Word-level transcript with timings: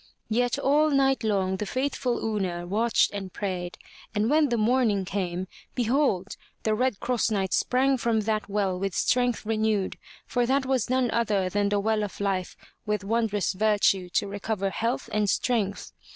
Yet 0.31 0.57
all 0.57 0.89
night 0.89 1.23
long 1.23 1.57
the 1.57 1.67
faithful 1.67 2.25
Una 2.25 2.65
watched 2.65 3.11
and 3.11 3.31
prayed, 3.31 3.77
and 4.15 4.31
when 4.31 4.49
the 4.49 4.57
morning 4.57 5.05
came, 5.05 5.47
behold! 5.75 6.37
the 6.63 6.73
Red 6.73 6.99
Cross 6.99 7.29
Knight 7.29 7.53
sprang 7.53 7.97
from 7.97 8.21
that 8.21 8.49
well 8.49 8.79
with 8.79 8.95
strength 8.95 9.45
renewed, 9.45 9.99
for 10.25 10.47
that 10.47 10.65
was 10.65 10.89
none 10.89 11.11
other 11.11 11.49
than 11.49 11.69
the 11.69 11.79
well 11.79 12.01
of 12.01 12.19
life 12.19 12.55
with 12.83 13.03
wondrous 13.03 13.53
virtue 13.53 14.09
to 14.13 14.27
recover 14.27 14.71
health 14.71 15.07
and 15.13 15.29
strength. 15.29 15.91